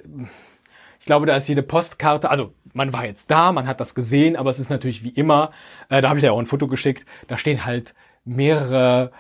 Ich 1.04 1.06
glaube, 1.06 1.26
da 1.26 1.36
ist 1.36 1.50
jede 1.50 1.64
Postkarte, 1.64 2.30
also 2.30 2.54
man 2.72 2.94
war 2.94 3.06
jetzt 3.06 3.30
da, 3.30 3.52
man 3.52 3.68
hat 3.68 3.82
das 3.82 3.94
gesehen, 3.94 4.38
aber 4.38 4.50
es 4.50 4.58
ist 4.58 4.70
natürlich 4.70 5.04
wie 5.04 5.10
immer, 5.10 5.52
äh, 5.90 6.02
da 6.02 6.08
habe 6.08 6.18
ich 6.18 6.24
ja 6.24 6.32
auch 6.32 6.40
ein 6.40 6.46
Foto 6.46 6.70
geschickt, 6.70 7.06
da 7.28 7.38
stehen 7.38 7.66
halt 7.66 7.94
mehrere 8.24 9.12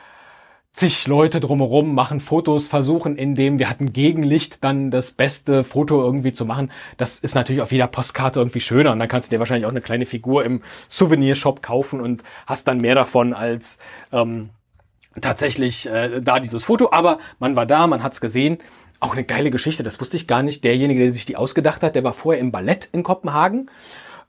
zig 0.71 1.05
Leute 1.07 1.41
drumherum, 1.41 1.93
machen 1.93 2.21
Fotos, 2.21 2.69
versuchen, 2.69 3.17
indem 3.17 3.59
wir 3.59 3.69
hatten 3.69 3.91
Gegenlicht 3.91 4.63
dann 4.63 4.91
das 4.91 5.11
beste 5.11 5.65
Foto 5.65 6.01
irgendwie 6.01 6.31
zu 6.31 6.45
machen. 6.45 6.71
Das 6.95 7.19
ist 7.19 7.35
natürlich 7.35 7.61
auf 7.61 7.73
jeder 7.73 7.87
Postkarte 7.87 8.39
irgendwie 8.39 8.61
schöner 8.61 8.93
und 8.93 8.99
dann 8.99 9.09
kannst 9.09 9.29
du 9.29 9.35
dir 9.35 9.39
wahrscheinlich 9.39 9.65
auch 9.65 9.71
eine 9.71 9.81
kleine 9.81 10.05
Figur 10.05 10.45
im 10.45 10.61
Souvenirshop 10.87 11.61
kaufen 11.61 11.99
und 11.99 12.23
hast 12.47 12.65
dann 12.69 12.77
mehr 12.77 12.95
davon 12.95 13.33
als 13.33 13.77
ähm, 14.13 14.51
tatsächlich 15.19 15.85
äh, 15.85 16.21
da 16.21 16.39
dieses 16.39 16.63
Foto. 16.63 16.93
Aber 16.93 17.17
man 17.39 17.57
war 17.57 17.65
da, 17.65 17.87
man 17.87 18.03
hat's 18.03 18.21
gesehen 18.21 18.59
auch 19.03 19.13
eine 19.13 19.23
geile 19.23 19.51
Geschichte, 19.51 19.83
das 19.83 19.99
wusste 19.99 20.15
ich 20.15 20.27
gar 20.27 20.43
nicht. 20.43 20.63
Derjenige, 20.63 21.01
der 21.01 21.11
sich 21.11 21.25
die 21.25 21.35
ausgedacht 21.35 21.83
hat, 21.83 21.95
der 21.95 22.03
war 22.03 22.13
vorher 22.13 22.41
im 22.41 22.51
Ballett 22.51 22.89
in 22.91 23.03
Kopenhagen 23.03 23.69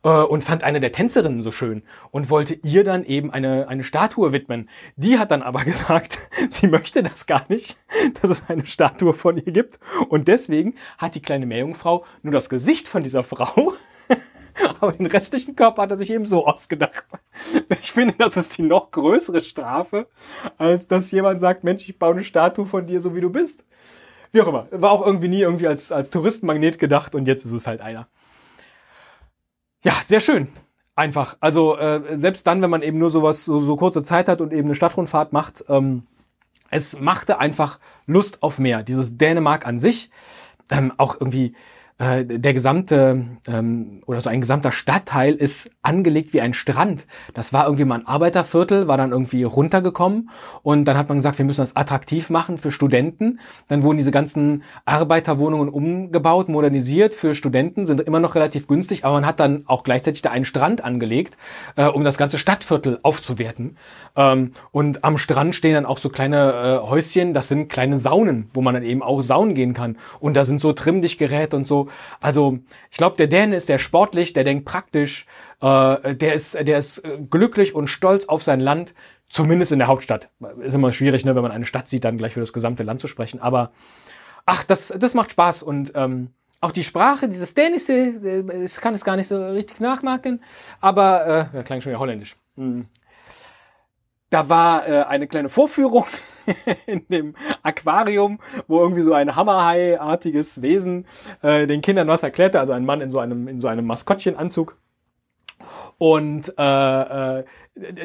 äh, 0.02 0.08
und 0.08 0.44
fand 0.44 0.64
eine 0.64 0.80
der 0.80 0.92
Tänzerinnen 0.92 1.42
so 1.42 1.50
schön 1.50 1.82
und 2.10 2.28
wollte 2.28 2.54
ihr 2.62 2.84
dann 2.84 3.04
eben 3.04 3.30
eine, 3.30 3.68
eine 3.68 3.84
Statue 3.84 4.32
widmen. 4.32 4.68
Die 4.96 5.18
hat 5.18 5.30
dann 5.30 5.42
aber 5.42 5.64
gesagt, 5.64 6.18
sie 6.50 6.66
möchte 6.66 7.02
das 7.02 7.26
gar 7.26 7.46
nicht, 7.48 7.76
dass 8.20 8.30
es 8.30 8.48
eine 8.48 8.66
Statue 8.66 9.14
von 9.14 9.36
ihr 9.36 9.52
gibt. 9.52 9.78
Und 10.08 10.28
deswegen 10.28 10.74
hat 10.98 11.14
die 11.14 11.22
kleine 11.22 11.46
Meerjungfrau 11.46 12.04
nur 12.22 12.32
das 12.32 12.48
Gesicht 12.48 12.88
von 12.88 13.02
dieser 13.02 13.24
Frau 13.24 13.74
aber 14.80 14.92
den 14.92 15.06
restlichen 15.06 15.56
Körper 15.56 15.82
hat 15.82 15.90
er 15.90 15.96
sich 15.96 16.10
eben 16.10 16.26
so 16.26 16.46
ausgedacht. 16.46 17.04
Ich 17.80 17.92
finde, 17.92 18.14
das 18.16 18.36
ist 18.36 18.56
die 18.56 18.62
noch 18.62 18.90
größere 18.90 19.40
Strafe, 19.40 20.06
als 20.58 20.86
dass 20.86 21.10
jemand 21.10 21.40
sagt, 21.40 21.64
Mensch, 21.64 21.88
ich 21.88 21.98
baue 21.98 22.12
eine 22.12 22.24
Statue 22.24 22.66
von 22.66 22.86
dir, 22.86 23.00
so 23.00 23.16
wie 23.16 23.20
du 23.20 23.30
bist. 23.30 23.64
Wie 24.34 24.42
auch 24.42 24.48
immer. 24.48 24.66
War 24.72 24.90
auch 24.90 25.06
irgendwie 25.06 25.28
nie 25.28 25.40
irgendwie 25.40 25.68
als, 25.68 25.92
als 25.92 26.10
Touristenmagnet 26.10 26.80
gedacht 26.80 27.14
und 27.14 27.28
jetzt 27.28 27.44
ist 27.44 27.52
es 27.52 27.68
halt 27.68 27.80
einer. 27.80 28.08
Ja, 29.84 29.92
sehr 29.92 30.18
schön. 30.18 30.48
Einfach. 30.96 31.36
Also 31.38 31.76
äh, 31.78 32.16
selbst 32.16 32.44
dann, 32.44 32.60
wenn 32.60 32.68
man 32.68 32.82
eben 32.82 32.98
nur 32.98 33.10
sowas, 33.10 33.44
so, 33.44 33.60
so 33.60 33.76
kurze 33.76 34.02
Zeit 34.02 34.28
hat 34.28 34.40
und 34.40 34.52
eben 34.52 34.66
eine 34.66 34.74
Stadtrundfahrt 34.74 35.32
macht, 35.32 35.64
ähm, 35.68 36.02
es 36.68 36.98
machte 36.98 37.38
einfach 37.38 37.78
Lust 38.06 38.42
auf 38.42 38.58
mehr. 38.58 38.82
Dieses 38.82 39.16
Dänemark 39.16 39.68
an 39.68 39.78
sich. 39.78 40.10
ähm, 40.68 40.92
auch 40.96 41.20
irgendwie 41.20 41.54
äh, 41.98 42.24
der 42.24 42.52
gesamte 42.52 43.24
ähm, 43.46 44.02
oder 44.06 44.20
so 44.20 44.28
ein 44.28 44.40
gesamter 44.40 44.72
Stadtteil 44.72 45.34
ist 45.34 45.70
angelegt 45.82 46.32
wie 46.32 46.40
ein 46.40 46.52
Strand. 46.52 47.06
Das 47.34 47.52
war 47.52 47.66
irgendwie 47.66 47.84
mal 47.84 48.00
ein 48.00 48.06
Arbeiterviertel, 48.06 48.88
war 48.88 48.96
dann 48.96 49.12
irgendwie 49.12 49.44
runtergekommen 49.44 50.30
und 50.62 50.86
dann 50.86 50.98
hat 50.98 51.08
man 51.08 51.18
gesagt, 51.18 51.38
wir 51.38 51.44
müssen 51.44 51.60
das 51.60 51.76
attraktiv 51.76 52.30
machen 52.30 52.58
für 52.58 52.72
Studenten. 52.72 53.38
Dann 53.68 53.84
wurden 53.84 53.98
diese 53.98 54.10
ganzen 54.10 54.64
Arbeiterwohnungen 54.84 55.68
umgebaut, 55.68 56.48
modernisiert 56.48 57.14
für 57.14 57.32
Studenten, 57.32 57.86
sind 57.86 58.00
immer 58.00 58.18
noch 58.18 58.34
relativ 58.34 58.66
günstig, 58.66 59.04
aber 59.04 59.14
man 59.14 59.26
hat 59.26 59.38
dann 59.38 59.62
auch 59.66 59.84
gleichzeitig 59.84 60.22
da 60.22 60.32
einen 60.32 60.44
Strand 60.44 60.82
angelegt, 60.82 61.36
äh, 61.76 61.86
um 61.86 62.02
das 62.02 62.18
ganze 62.18 62.38
Stadtviertel 62.38 62.98
aufzuwerten. 63.04 63.76
Ähm, 64.16 64.50
und 64.72 65.04
am 65.04 65.16
Strand 65.16 65.54
stehen 65.54 65.74
dann 65.74 65.86
auch 65.86 65.98
so 65.98 66.08
kleine 66.08 66.80
äh, 66.82 66.88
Häuschen, 66.88 67.34
das 67.34 67.46
sind 67.46 67.68
kleine 67.68 67.98
Saunen, 67.98 68.50
wo 68.52 68.62
man 68.62 68.74
dann 68.74 68.82
eben 68.82 69.02
auch 69.02 69.20
saunen 69.20 69.54
gehen 69.54 69.74
kann. 69.74 69.96
Und 70.18 70.34
da 70.34 70.44
sind 70.44 70.60
so 70.60 70.72
Trimmdichtgeräte 70.72 71.56
und 71.56 71.68
so 71.68 71.83
also 72.20 72.58
ich 72.90 72.96
glaube, 72.96 73.16
der 73.16 73.26
Dan 73.26 73.52
ist 73.52 73.66
sehr 73.66 73.78
sportlich, 73.78 74.32
der 74.32 74.44
denkt 74.44 74.64
praktisch, 74.64 75.26
äh, 75.60 76.14
der 76.14 76.34
ist, 76.34 76.54
der 76.54 76.78
ist 76.78 76.98
äh, 76.98 77.18
glücklich 77.28 77.74
und 77.74 77.88
stolz 77.88 78.26
auf 78.26 78.42
sein 78.42 78.60
Land, 78.60 78.94
zumindest 79.28 79.72
in 79.72 79.78
der 79.78 79.88
Hauptstadt. 79.88 80.30
Ist 80.60 80.74
immer 80.74 80.92
schwierig, 80.92 81.24
ne, 81.24 81.34
wenn 81.34 81.42
man 81.42 81.52
eine 81.52 81.66
Stadt 81.66 81.88
sieht, 81.88 82.04
dann 82.04 82.18
gleich 82.18 82.34
für 82.34 82.40
das 82.40 82.52
gesamte 82.52 82.82
Land 82.82 83.00
zu 83.00 83.08
sprechen. 83.08 83.40
Aber 83.40 83.72
ach, 84.46 84.64
das, 84.64 84.92
das 84.96 85.14
macht 85.14 85.32
Spaß 85.32 85.62
und 85.62 85.92
ähm, 85.94 86.30
auch 86.60 86.72
die 86.72 86.84
Sprache, 86.84 87.28
dieses 87.28 87.54
Dänische, 87.54 87.92
äh, 87.92 88.64
ich 88.64 88.76
kann 88.76 88.94
es 88.94 89.04
gar 89.04 89.16
nicht 89.16 89.28
so 89.28 89.36
richtig 89.48 89.80
nachmachen, 89.80 90.42
aber 90.80 91.50
äh, 91.52 91.62
klang 91.62 91.80
schon 91.80 91.92
ja 91.92 91.98
holländisch. 91.98 92.36
Hm. 92.56 92.86
Da 94.34 94.48
war 94.48 94.88
äh, 94.88 95.04
eine 95.04 95.28
kleine 95.28 95.48
Vorführung 95.48 96.06
in 96.86 97.06
dem 97.06 97.36
Aquarium, 97.62 98.40
wo 98.66 98.80
irgendwie 98.80 99.02
so 99.02 99.12
ein 99.12 99.36
Hammerhai-artiges 99.36 100.60
Wesen 100.60 101.06
äh, 101.40 101.68
den 101.68 101.82
Kindern 101.82 102.08
was 102.08 102.24
erklärte, 102.24 102.58
also 102.58 102.72
ein 102.72 102.84
Mann 102.84 103.00
in 103.00 103.12
so 103.12 103.20
einem, 103.20 103.46
in 103.46 103.60
so 103.60 103.68
einem 103.68 103.86
Maskottchenanzug. 103.86 104.76
Und 105.98 106.52
äh, 106.58 107.38
äh, 107.38 107.44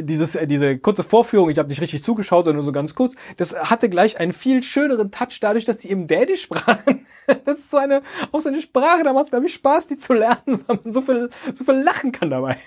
dieses, 0.02 0.36
äh, 0.36 0.46
diese 0.46 0.78
kurze 0.78 1.02
Vorführung, 1.02 1.50
ich 1.50 1.58
habe 1.58 1.68
nicht 1.68 1.82
richtig 1.82 2.04
zugeschaut, 2.04 2.46
sondern 2.46 2.58
nur 2.58 2.66
so 2.66 2.74
ganz 2.74 2.94
kurz, 2.94 3.16
das 3.38 3.56
hatte 3.56 3.90
gleich 3.90 4.20
einen 4.20 4.32
viel 4.32 4.62
schöneren 4.62 5.10
Touch 5.10 5.40
dadurch, 5.42 5.66
dass 5.66 5.78
die 5.78 5.90
eben 5.90 6.06
Dänisch 6.06 6.44
sprachen. 6.44 7.08
Das 7.46 7.58
ist 7.58 7.72
so 7.72 7.78
eine, 7.78 8.04
auch 8.32 8.42
so 8.42 8.50
eine 8.50 8.62
Sprache, 8.62 9.04
da 9.04 9.14
macht 9.14 9.26
es, 9.26 9.32
glaube 9.32 9.48
ich, 9.48 9.54
Spaß, 9.56 9.88
die 9.88 9.98
zu 9.98 10.14
lernen, 10.14 10.64
weil 10.68 10.80
man 10.84 10.92
so 10.92 11.02
viel, 11.02 11.32
so 11.54 11.64
viel 11.64 11.82
lachen 11.82 12.12
kann 12.12 12.30
dabei. 12.30 12.58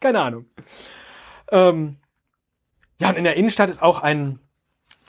Keine 0.00 0.20
Ahnung. 0.20 0.46
Ähm, 1.50 1.96
ja, 2.98 3.10
und 3.10 3.16
in 3.16 3.24
der 3.24 3.36
Innenstadt 3.36 3.70
ist 3.70 3.82
auch 3.82 4.02
ein, 4.02 4.38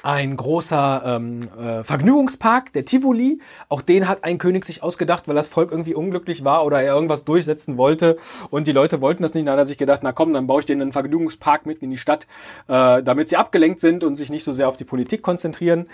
ein 0.04 0.38
großer 0.38 1.04
ähm, 1.06 1.40
äh, 1.58 1.84
Vergnügungspark, 1.84 2.74
der 2.74 2.86
Tivoli. 2.86 3.42
Auch 3.70 3.82
den 3.82 4.08
hat 4.08 4.24
ein 4.24 4.38
König 4.38 4.66
sich 4.66 4.84
ausgedacht, 4.84 5.28
weil 5.28 5.36
das 5.36 5.48
Volk 5.48 5.72
irgendwie 5.72 5.96
unglücklich 5.96 6.44
war 6.44 6.66
oder 6.66 6.82
er 6.82 6.94
irgendwas 6.94 7.24
durchsetzen 7.24 7.78
wollte 7.78 8.18
und 8.50 8.68
die 8.68 8.72
Leute 8.72 9.02
wollten 9.02 9.24
das 9.24 9.34
nicht. 9.34 9.48
Dann 9.48 9.54
hat 9.54 9.60
er 9.60 9.66
sich 9.66 9.78
gedacht, 9.78 10.02
na 10.04 10.12
komm, 10.12 10.34
dann 10.34 10.48
baue 10.48 10.60
ich 10.60 10.66
denen 10.66 10.82
einen 10.82 10.92
Vergnügungspark 10.92 11.66
mitten 11.66 11.86
in 11.86 11.92
die 11.92 11.98
Stadt, 11.98 12.28
äh, 12.68 13.02
damit 13.02 13.30
sie 13.30 13.38
abgelenkt 13.38 13.80
sind 13.80 14.04
und 14.04 14.16
sich 14.16 14.30
nicht 14.30 14.44
so 14.44 14.54
sehr 14.54 14.68
auf 14.68 14.78
die 14.78 14.84
Politik 14.84 15.22
konzentrieren. 15.22 15.88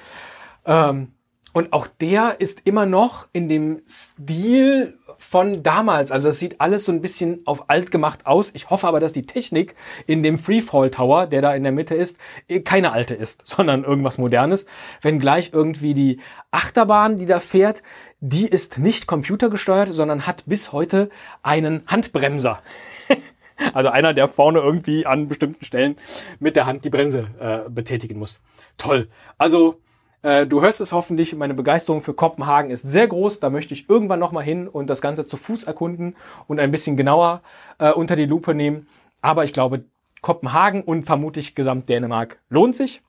Ähm, 0.66 1.14
und 1.54 1.74
auch 1.74 1.88
der 1.88 2.40
ist 2.40 2.62
immer 2.64 2.86
noch 2.86 3.28
in 3.34 3.50
dem 3.50 3.82
Stil 3.86 4.98
von 5.18 5.64
damals. 5.64 6.12
Also 6.12 6.30
es 6.30 6.40
sieht 6.40 6.62
alles 6.62 6.86
so 6.86 6.92
ein 6.92 7.02
bisschen 7.02 7.42
auf 7.46 7.70
alt 7.70 7.92
gemacht 7.92 8.26
aus. 8.26 8.52
Ich 8.54 8.70
hoffe 8.70 8.88
aber, 8.88 9.00
dass 9.00 9.14
die 9.14 9.26
Technik 9.26 9.76
in 10.08 10.24
dem 10.24 10.38
Freefall 10.38 10.90
Tower, 10.92 11.28
der 11.28 11.42
da 11.42 11.54
in 11.54 11.64
der 11.64 11.72
Mitte 11.72 11.96
ist, 11.96 12.18
eh 12.48 12.62
keine 12.62 12.92
alte 12.94 13.16
ist, 13.16 13.44
sondern 13.46 13.84
irgendwas 13.84 14.18
modernes. 14.18 14.66
Wenn 15.02 15.20
gleich 15.20 15.52
irgendwie 15.54 15.94
die 15.94 16.20
Achterbahn, 16.52 17.18
die 17.18 17.26
da 17.26 17.40
fährt, 17.40 17.84
die 18.20 18.48
ist 18.48 18.78
nicht 18.78 19.08
computergesteuert, 19.08 19.90
sondern 19.94 20.28
hat 20.28 20.44
bis 20.46 20.72
heute 20.72 21.10
einen 21.42 21.84
Handbremser. 21.88 22.62
also 23.74 23.90
einer, 23.90 24.14
der 24.14 24.28
vorne 24.28 24.60
irgendwie 24.60 25.06
an 25.06 25.28
bestimmten 25.28 25.66
Stellen 25.66 25.98
mit 26.40 26.56
der 26.56 26.66
Hand 26.66 26.86
die 26.86 26.90
Bremse 26.90 27.28
äh, 27.40 27.70
betätigen 27.70 28.20
muss. 28.20 28.40
Toll. 28.78 29.10
Also 29.38 29.82
äh, 30.24 30.46
du 30.46 30.62
hörst 30.62 30.82
es 30.82 30.92
hoffentlich, 30.92 31.36
meine 31.36 31.54
Begeisterung 31.54 32.02
für 32.02 32.14
Kopenhagen 32.14 32.72
ist 32.72 32.84
sehr 32.84 33.08
groß. 33.08 33.40
Da 33.40 33.50
möchte 33.50 33.74
ich 33.74 33.90
irgendwann 33.90 34.20
nochmal 34.20 34.44
hin 34.44 34.68
und 34.68 34.90
das 34.90 35.02
Ganze 35.02 35.26
zu 35.26 35.38
Fuß 35.38 35.64
erkunden 35.64 36.16
und 36.48 36.60
ein 36.60 36.72
bisschen 36.72 36.98
genauer 36.98 37.42
äh, 37.80 37.92
unter 37.92 38.16
die 38.16 38.26
Lupe 38.26 38.54
nehmen. 38.54 38.88
Aber 39.22 39.44
ich 39.44 39.54
glaube, 39.54 39.86
Kopenhagen 40.22 40.84
und 40.84 41.04
vermutlich 41.04 41.56
gesamt 41.56 41.90
Dänemark 41.90 42.40
lohnt 42.50 42.76
sich. 42.76 43.02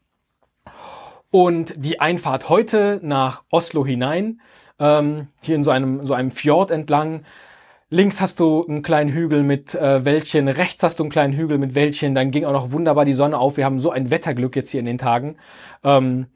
Und 1.30 1.74
die 1.76 2.00
Einfahrt 2.00 2.48
heute 2.48 3.00
nach 3.02 3.42
Oslo 3.50 3.86
hinein, 3.86 4.40
ähm, 4.78 5.28
hier 5.40 5.56
in 5.56 5.64
so 5.64 5.70
einem, 5.70 6.04
so 6.04 6.14
einem 6.14 6.30
Fjord 6.30 6.70
entlang, 6.70 7.24
Links 7.92 8.22
hast 8.22 8.40
du 8.40 8.64
einen 8.66 8.80
kleinen 8.80 9.12
Hügel 9.12 9.42
mit 9.42 9.74
äh, 9.74 10.06
Wäldchen, 10.06 10.48
rechts 10.48 10.82
hast 10.82 10.98
du 10.98 11.02
einen 11.02 11.10
kleinen 11.10 11.34
Hügel 11.34 11.58
mit 11.58 11.74
Wäldchen, 11.74 12.14
dann 12.14 12.30
ging 12.30 12.46
auch 12.46 12.52
noch 12.52 12.72
wunderbar 12.72 13.04
die 13.04 13.12
Sonne 13.12 13.36
auf. 13.36 13.58
Wir 13.58 13.66
haben 13.66 13.80
so 13.80 13.90
ein 13.90 14.10
Wetterglück 14.10 14.56
jetzt 14.56 14.70
hier 14.70 14.80
in 14.80 14.86
den 14.86 14.96
Tagen. 14.96 15.36
Ähm, 15.84 16.28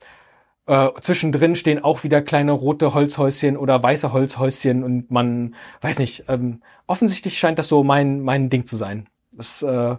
äh, 0.66 0.88
zwischendrin 1.00 1.54
stehen 1.54 1.82
auch 1.82 2.04
wieder 2.04 2.23
kleine 2.23 2.52
rote 2.52 2.92
Holzhäuschen 2.92 3.56
oder 3.56 3.82
weiße 3.82 4.12
Holzhäuschen 4.12 4.82
und 4.82 5.11
man 5.11 5.54
weiß 5.80 5.99
nicht, 5.99 6.25
ähm, 6.28 6.61
offensichtlich 6.87 7.38
scheint 7.38 7.58
das 7.58 7.68
so 7.68 7.85
mein, 7.85 8.20
mein 8.20 8.49
Ding 8.49 8.66
zu 8.66 8.76
sein. 8.76 9.06
Das, 9.32 9.62
äh, 9.62 9.96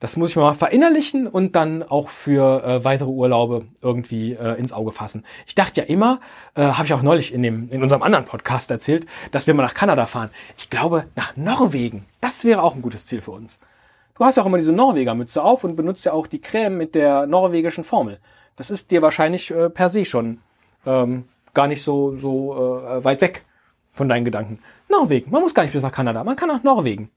das 0.00 0.16
muss 0.16 0.30
ich 0.30 0.36
mal 0.36 0.54
verinnerlichen 0.54 1.26
und 1.26 1.54
dann 1.54 1.82
auch 1.82 2.08
für 2.08 2.64
äh, 2.64 2.84
weitere 2.84 3.10
Urlaube 3.10 3.66
irgendwie 3.82 4.32
äh, 4.32 4.58
ins 4.58 4.72
Auge 4.72 4.92
fassen. 4.92 5.24
Ich 5.46 5.54
dachte 5.54 5.82
ja 5.82 5.86
immer, 5.86 6.20
äh, 6.54 6.62
habe 6.62 6.86
ich 6.86 6.94
auch 6.94 7.02
neulich 7.02 7.32
in, 7.32 7.42
dem, 7.42 7.68
in 7.68 7.82
unserem 7.82 8.02
anderen 8.02 8.24
Podcast 8.24 8.70
erzählt, 8.70 9.06
dass 9.30 9.46
wir 9.46 9.54
mal 9.54 9.62
nach 9.62 9.74
Kanada 9.74 10.06
fahren. 10.06 10.30
Ich 10.56 10.70
glaube, 10.70 11.04
nach 11.16 11.36
Norwegen, 11.36 12.06
das 12.20 12.44
wäre 12.44 12.62
auch 12.62 12.74
ein 12.74 12.82
gutes 12.82 13.06
Ziel 13.06 13.20
für 13.20 13.32
uns. 13.32 13.60
Du 14.16 14.24
hast 14.24 14.36
ja 14.36 14.42
auch 14.42 14.46
immer 14.46 14.58
diese 14.58 14.72
Norweger-Mütze 14.72 15.42
auf 15.42 15.64
und 15.64 15.76
benutzt 15.76 16.04
ja 16.04 16.12
auch 16.12 16.26
die 16.26 16.40
Creme 16.40 16.76
mit 16.76 16.94
der 16.94 17.26
norwegischen 17.26 17.84
Formel 17.84 18.18
das 18.60 18.68
ist 18.68 18.90
dir 18.90 19.00
wahrscheinlich 19.00 19.50
äh, 19.50 19.70
per 19.70 19.88
se 19.88 20.04
schon 20.04 20.38
ähm, 20.84 21.24
gar 21.54 21.66
nicht 21.66 21.82
so, 21.82 22.18
so 22.18 22.54
äh, 22.54 23.02
weit 23.02 23.22
weg 23.22 23.46
von 23.94 24.06
deinen 24.06 24.26
Gedanken. 24.26 24.58
Norwegen, 24.90 25.30
man 25.30 25.40
muss 25.40 25.54
gar 25.54 25.62
nicht 25.62 25.72
bis 25.72 25.82
nach 25.82 25.90
Kanada, 25.90 26.22
man 26.24 26.36
kann 26.36 26.48
nach 26.48 26.62
Norwegen. 26.62 27.10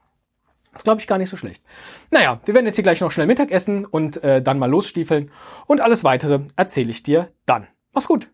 Das 0.72 0.84
glaube 0.84 1.02
ich 1.02 1.06
gar 1.06 1.18
nicht 1.18 1.28
so 1.28 1.36
schlecht. 1.36 1.62
Naja, 2.10 2.40
wir 2.46 2.54
werden 2.54 2.64
jetzt 2.64 2.76
hier 2.76 2.82
gleich 2.82 3.02
noch 3.02 3.12
schnell 3.12 3.26
Mittag 3.26 3.50
essen 3.50 3.84
und 3.84 4.24
äh, 4.24 4.40
dann 4.40 4.58
mal 4.58 4.70
losstiefeln 4.70 5.30
und 5.66 5.82
alles 5.82 6.02
weitere 6.02 6.40
erzähle 6.56 6.90
ich 6.90 7.02
dir 7.02 7.30
dann. 7.44 7.66
Mach's 7.92 8.08
gut. 8.08 8.30